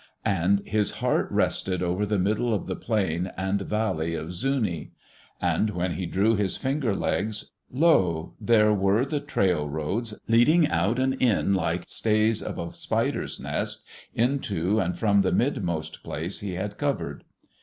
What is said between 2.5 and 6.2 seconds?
of the plain and valley of Zuni. And when he